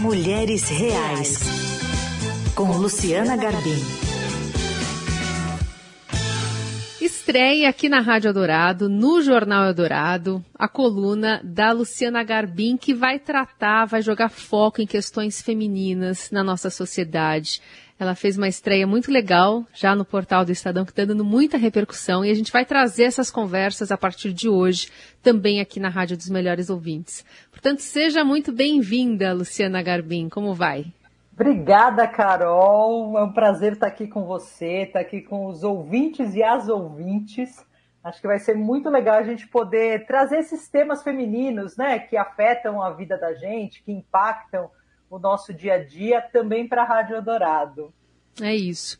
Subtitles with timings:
[0.00, 1.38] Mulheres Reais,
[2.54, 4.09] com Luciana Garbim.
[7.30, 13.20] Estreia aqui na Rádio Eldorado, no Jornal Eldorado, a coluna da Luciana Garbim, que vai
[13.20, 17.62] tratar, vai jogar foco em questões femininas na nossa sociedade.
[18.00, 21.56] Ela fez uma estreia muito legal já no portal do Estadão, que está dando muita
[21.56, 24.88] repercussão, e a gente vai trazer essas conversas a partir de hoje,
[25.22, 27.24] também aqui na Rádio dos Melhores Ouvintes.
[27.52, 30.28] Portanto, seja muito bem-vinda, Luciana Garbim.
[30.28, 30.84] Como vai?
[31.40, 33.16] Obrigada, Carol.
[33.16, 37.66] É um prazer estar aqui com você, estar aqui com os ouvintes e as ouvintes.
[38.04, 42.14] Acho que vai ser muito legal a gente poder trazer esses temas femininos, né, que
[42.14, 44.70] afetam a vida da gente, que impactam
[45.08, 47.90] o nosso dia a dia também para a Rádio Eldorado.
[48.40, 48.98] É isso.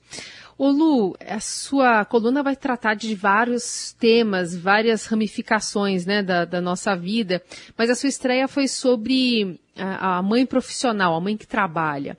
[0.58, 6.60] Ô Lu, a sua coluna vai tratar de vários temas, várias ramificações né, da, da
[6.60, 7.42] nossa vida,
[7.78, 12.18] mas a sua estreia foi sobre a, a mãe profissional, a mãe que trabalha.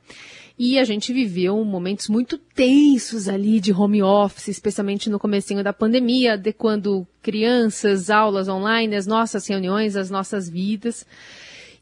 [0.57, 5.73] E a gente viveu momentos muito tensos ali de home office, especialmente no comecinho da
[5.73, 11.05] pandemia, adequando crianças, aulas online, as nossas reuniões, as nossas vidas.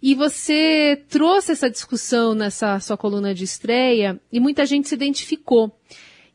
[0.01, 5.71] E você trouxe essa discussão nessa sua coluna de estreia e muita gente se identificou.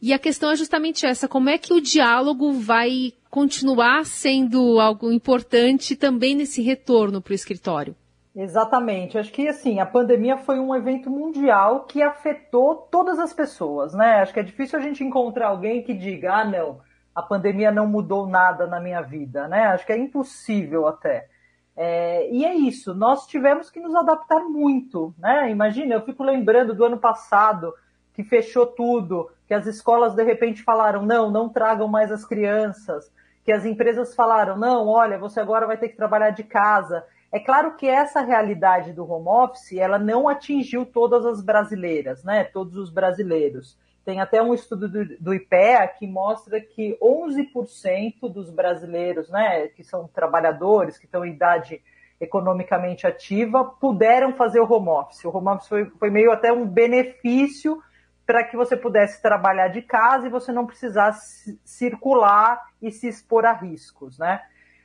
[0.02, 5.10] E a questão é justamente essa: como é que o diálogo vai continuar sendo algo
[5.10, 7.96] importante também nesse retorno para o escritório?
[8.36, 9.16] Exatamente.
[9.16, 14.16] Acho que assim, a pandemia foi um evento mundial que afetou todas as pessoas, né?
[14.16, 16.80] Acho que é difícil a gente encontrar alguém que diga, ah, não,
[17.14, 19.66] a pandemia não mudou nada na minha vida, né?
[19.68, 21.28] Acho que é impossível até.
[21.76, 25.50] É, e é isso, nós tivemos que nos adaptar muito, né?
[25.50, 27.74] Imagina, eu fico lembrando do ano passado
[28.12, 33.12] que fechou tudo, que as escolas de repente falaram não, não tragam mais as crianças,
[33.44, 37.04] que as empresas falaram não, olha, você agora vai ter que trabalhar de casa.
[37.32, 42.44] É claro que essa realidade do home office, ela não atingiu todas as brasileiras, né?
[42.44, 43.76] Todos os brasileiros.
[44.04, 49.82] Tem até um estudo do, do IPEA que mostra que 11% dos brasileiros, né, que
[49.82, 51.82] são trabalhadores, que estão em idade
[52.20, 55.24] economicamente ativa, puderam fazer o home office.
[55.24, 57.82] O home office foi, foi meio até um benefício
[58.26, 63.44] para que você pudesse trabalhar de casa e você não precisasse circular e se expor
[63.44, 64.40] a riscos, né?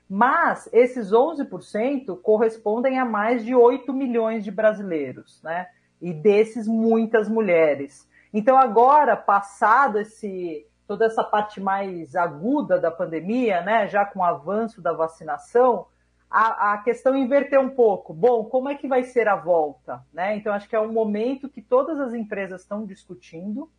[0.09, 5.67] Mas esses 11% correspondem a mais de 8 milhões de brasileiros, né?
[6.01, 8.08] E desses, muitas mulheres.
[8.33, 14.23] Então, agora, passado esse, toda essa parte mais aguda da pandemia, né, já com o
[14.23, 15.87] avanço da vacinação,
[16.29, 18.13] a, a, questão inverteu um pouco.
[18.13, 20.05] Bom, como é que vai ser a volta?
[20.13, 20.35] Né?
[20.35, 23.69] Então, acho que é um momento que todas as empresas estão discutindo.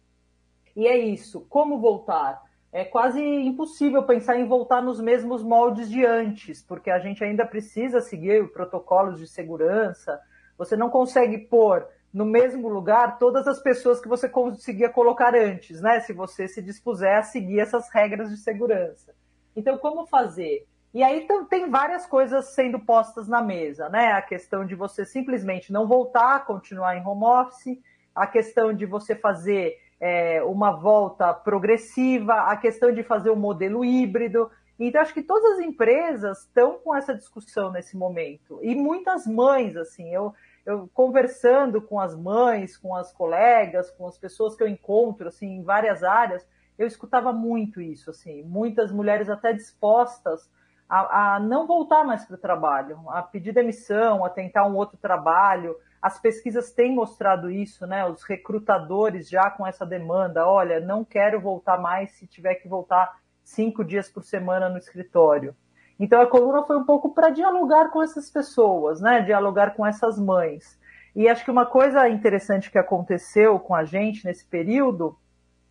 [0.74, 1.46] E é isso.
[1.48, 2.42] Como voltar?
[2.72, 7.44] É quase impossível pensar em voltar nos mesmos moldes de antes, porque a gente ainda
[7.44, 10.20] precisa seguir protocolos de segurança.
[10.56, 15.80] Você não consegue pôr no mesmo lugar todas as pessoas que você conseguia colocar antes,
[15.80, 16.00] né?
[16.00, 19.14] Se você se dispuser a seguir essas regras de segurança.
[19.54, 20.66] Então, como fazer?
[20.92, 24.12] E aí tem várias coisas sendo postas na mesa, né?
[24.12, 27.78] A questão de você simplesmente não voltar, continuar em home office,
[28.12, 33.84] a questão de você fazer é, uma volta progressiva, a questão de fazer um modelo
[33.84, 34.50] híbrido.
[34.80, 38.58] Então, acho que todas as empresas estão com essa discussão nesse momento.
[38.60, 40.34] E muitas mães, assim, eu,
[40.64, 45.46] eu conversando com as mães, com as colegas, com as pessoas que eu encontro assim
[45.46, 46.46] em várias áreas,
[46.78, 50.50] eu escutava muito isso, assim, muitas mulheres até dispostas
[50.90, 54.98] a, a não voltar mais para o trabalho, a pedir demissão, a tentar um outro
[54.98, 55.76] trabalho.
[56.02, 58.04] As pesquisas têm mostrado isso, né?
[58.06, 63.20] Os recrutadores já com essa demanda, olha, não quero voltar mais se tiver que voltar
[63.44, 65.54] cinco dias por semana no escritório.
[66.00, 69.20] Então a coluna foi um pouco para dialogar com essas pessoas, né?
[69.20, 70.80] Dialogar com essas mães.
[71.14, 75.14] E acho que uma coisa interessante que aconteceu com a gente nesse período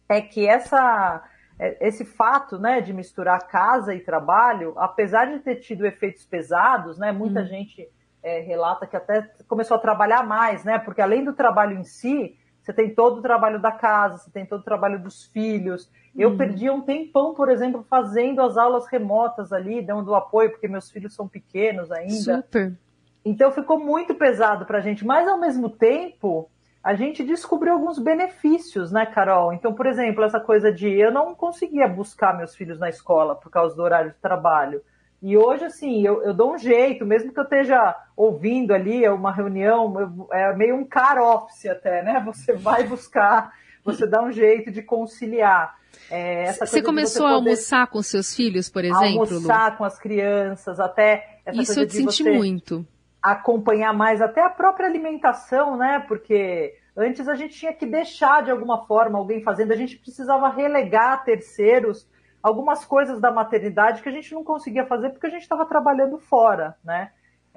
[0.07, 1.23] é que essa,
[1.57, 6.97] é, esse fato né, de misturar casa e trabalho, apesar de ter tido efeitos pesados,
[6.97, 7.45] né, muita hum.
[7.45, 7.87] gente
[8.21, 12.37] é, relata que até começou a trabalhar mais, né, porque além do trabalho em si,
[12.69, 15.89] você tem todo o trabalho da casa, você tem todo o trabalho dos filhos.
[16.15, 16.37] Eu uhum.
[16.37, 21.15] perdi um tempão, por exemplo, fazendo as aulas remotas ali, dando apoio, porque meus filhos
[21.15, 22.43] são pequenos ainda.
[22.43, 22.77] Super.
[23.25, 26.47] Então ficou muito pesado para a gente, mas ao mesmo tempo
[26.83, 29.51] a gente descobriu alguns benefícios, né, Carol?
[29.51, 33.49] Então, por exemplo, essa coisa de eu não conseguia buscar meus filhos na escola por
[33.49, 34.81] causa do horário de trabalho.
[35.23, 39.31] E hoje, assim, eu, eu dou um jeito, mesmo que eu esteja ouvindo ali uma
[39.31, 42.21] reunião, é meio um car office até, né?
[42.25, 45.73] Você vai buscar, você dá um jeito de conciliar.
[46.11, 49.21] É, você começou você a almoçar com seus filhos, por exemplo?
[49.21, 49.77] Almoçar Lu?
[49.77, 52.85] com as crianças, até Isso eu te senti muito.
[53.23, 56.03] acompanhar mais até a própria alimentação, né?
[56.05, 60.49] Porque antes a gente tinha que deixar de alguma forma alguém fazendo, a gente precisava
[60.49, 62.05] relegar a terceiros
[62.43, 66.17] algumas coisas da maternidade que a gente não conseguia fazer porque a gente estava trabalhando
[66.19, 67.11] fora, né?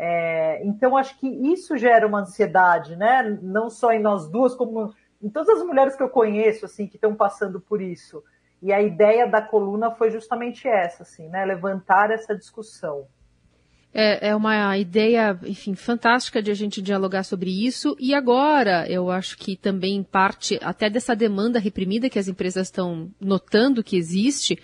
[0.05, 3.39] É, então acho que isso gera uma ansiedade, né?
[3.41, 6.97] Não só em nós duas, como em todas as mulheres que eu conheço, assim, que
[6.97, 8.21] estão passando por isso.
[8.61, 11.45] E a ideia da coluna foi justamente essa, assim, né?
[11.45, 13.07] Levantar essa discussão.
[13.95, 17.95] É, é uma ideia, enfim, fantástica de a gente dialogar sobre isso.
[18.01, 23.09] E agora, eu acho que também parte até dessa demanda reprimida que as empresas estão
[23.21, 24.59] notando que existe,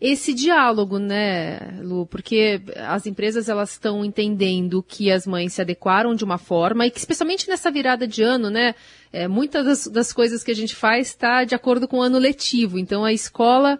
[0.00, 2.06] esse diálogo, né, Lu?
[2.06, 6.90] Porque as empresas elas estão entendendo que as mães se adequaram de uma forma e
[6.90, 8.74] que especialmente nessa virada de ano, né,
[9.12, 12.18] é, muitas das, das coisas que a gente faz está de acordo com o ano
[12.18, 12.78] letivo.
[12.78, 13.78] Então a escola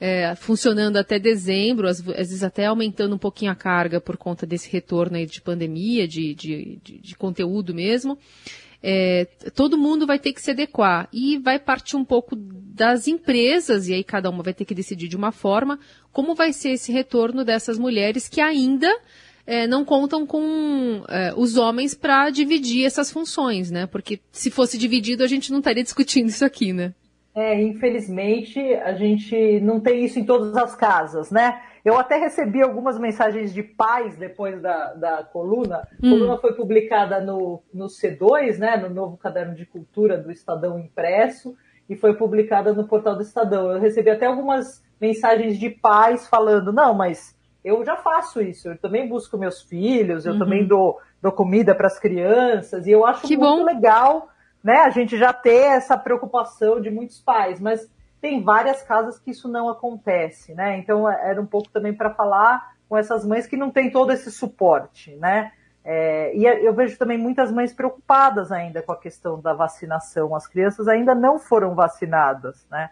[0.00, 4.70] é, funcionando até dezembro, às, vezes até aumentando um pouquinho a carga por conta desse
[4.70, 8.18] retorno aí de pandemia, de, de, de, de conteúdo mesmo.
[8.86, 13.88] É, todo mundo vai ter que se adequar e vai partir um pouco das empresas,
[13.88, 15.78] e aí cada uma vai ter que decidir de uma forma,
[16.12, 18.94] como vai ser esse retorno dessas mulheres que ainda
[19.46, 23.86] é, não contam com é, os homens para dividir essas funções, né?
[23.86, 26.92] Porque se fosse dividido, a gente não estaria discutindo isso aqui, né?
[27.34, 31.60] É, infelizmente, a gente não tem isso em todas as casas, né?
[31.84, 35.78] Eu até recebi algumas mensagens de pais depois da, da coluna.
[35.78, 36.10] A hum.
[36.10, 41.56] coluna foi publicada no, no C2, né, no novo caderno de cultura do Estadão Impresso,
[41.88, 43.70] e foi publicada no portal do Estadão.
[43.70, 48.78] Eu recebi até algumas mensagens de pais falando: não, mas eu já faço isso, eu
[48.78, 50.38] também busco meus filhos, eu uhum.
[50.38, 53.64] também dou, dou comida para as crianças, e eu acho que muito bom.
[53.64, 54.28] legal
[54.64, 57.86] né, a gente já ter essa preocupação de muitos pais, mas
[58.18, 60.78] tem várias casas que isso não acontece, né?
[60.78, 64.10] Então é, era um pouco também para falar com essas mães que não têm todo
[64.10, 65.52] esse suporte, né?
[65.84, 70.34] É, e eu vejo também muitas mães preocupadas ainda com a questão da vacinação.
[70.34, 72.88] As crianças ainda não foram vacinadas, né?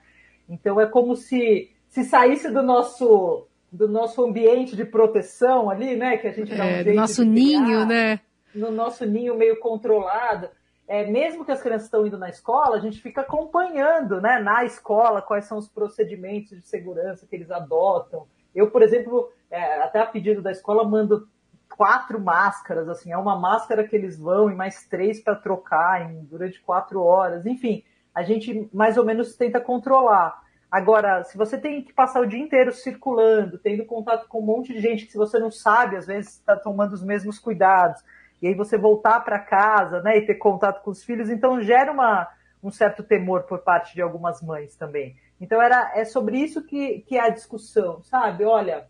[0.46, 6.18] Então é como se se saísse do nosso do nosso ambiente de proteção ali, né?
[6.18, 8.20] Que a gente dá um é, nosso ninho, né?
[8.54, 10.50] No nosso ninho meio controlado
[10.92, 14.62] é, mesmo que as crianças estão indo na escola, a gente fica acompanhando né, na
[14.62, 18.26] escola quais são os procedimentos de segurança que eles adotam.
[18.54, 21.26] Eu, por exemplo, é, até a pedido da escola, mando
[21.74, 26.24] quatro máscaras, assim, é uma máscara que eles vão e mais três para trocar em,
[26.24, 27.46] durante quatro horas.
[27.46, 27.82] Enfim,
[28.14, 30.42] a gente mais ou menos tenta controlar.
[30.70, 34.74] Agora, se você tem que passar o dia inteiro circulando, tendo contato com um monte
[34.74, 38.02] de gente que se você não sabe, às vezes está tomando os mesmos cuidados,
[38.42, 41.92] e aí você voltar para casa, né, e ter contato com os filhos, então gera
[41.92, 42.28] uma,
[42.60, 45.16] um certo temor por parte de algumas mães também.
[45.40, 48.44] Então era é sobre isso que, que é a discussão, sabe?
[48.44, 48.86] Olha,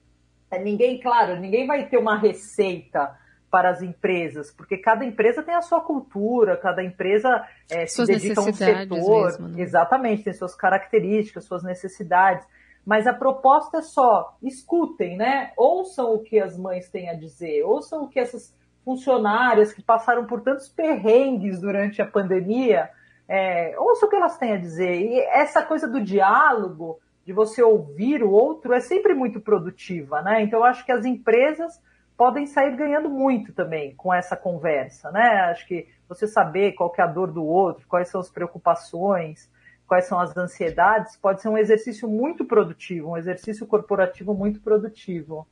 [0.63, 3.15] ninguém, claro, ninguém vai ter uma receita
[3.51, 8.41] para as empresas, porque cada empresa tem a sua cultura, cada empresa é, se dedica
[8.41, 9.61] a um setor, mesmo, né?
[9.61, 12.47] exatamente, tem suas características, suas necessidades.
[12.85, 15.53] Mas a proposta é só escutem, né?
[15.57, 18.53] Ouçam o que as mães têm a dizer, ouçam o que essas
[18.85, 22.91] funcionárias que passaram por tantos perrengues durante a pandemia,
[23.29, 25.01] é, ouça o que elas têm a dizer.
[25.01, 30.43] E essa coisa do diálogo, de você ouvir o outro, é sempre muito produtiva, né?
[30.43, 31.81] Então, eu acho que as empresas
[32.17, 35.51] podem sair ganhando muito também com essa conversa, né?
[35.51, 39.51] Acho que você saber qual é a dor do outro, quais são as preocupações,
[39.87, 45.47] quais são as ansiedades, pode ser um exercício muito produtivo, um exercício corporativo muito produtivo.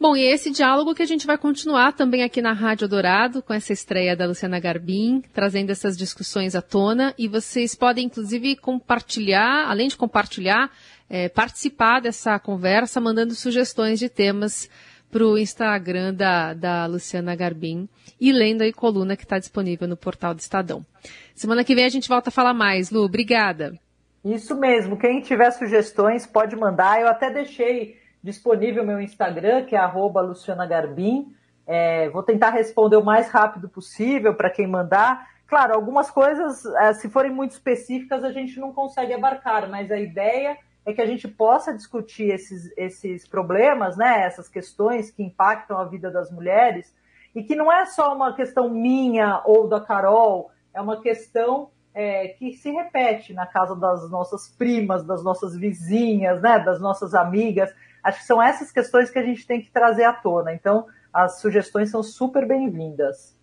[0.00, 3.52] Bom, e esse diálogo que a gente vai continuar também aqui na Rádio Dourado, com
[3.52, 7.12] essa estreia da Luciana Garbim, trazendo essas discussões à tona.
[7.18, 10.70] E vocês podem, inclusive, compartilhar, além de compartilhar,
[11.10, 14.70] é, participar dessa conversa, mandando sugestões de temas
[15.10, 17.88] para o Instagram da, da Luciana Garbim
[18.20, 20.86] e lendo a coluna que está disponível no portal do Estadão.
[21.34, 22.92] Semana que vem a gente volta a falar mais.
[22.92, 23.76] Lu, obrigada.
[24.24, 24.96] Isso mesmo.
[24.96, 27.00] Quem tiver sugestões pode mandar.
[27.00, 31.34] Eu até deixei disponível meu Instagram, que é arroba Luciana Garbim.
[31.66, 35.28] É, vou tentar responder o mais rápido possível para quem mandar.
[35.46, 39.98] Claro, algumas coisas, é, se forem muito específicas, a gente não consegue abarcar, mas a
[39.98, 45.78] ideia é que a gente possa discutir esses, esses problemas, né, essas questões que impactam
[45.78, 46.94] a vida das mulheres,
[47.34, 52.28] e que não é só uma questão minha ou da Carol, é uma questão é,
[52.28, 57.74] que se repete na casa das nossas primas, das nossas vizinhas, né, das nossas amigas.
[58.02, 60.52] Acho que são essas questões que a gente tem que trazer à tona.
[60.52, 63.37] Então, as sugestões são super bem-vindas.